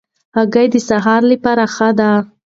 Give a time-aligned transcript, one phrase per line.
[0.35, 2.11] هګۍ د سهار لپاره ښې دي.